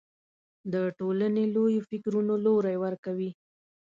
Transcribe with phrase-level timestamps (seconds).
[0.73, 3.31] د ټولنې لویو فکرونو لوری ورکوي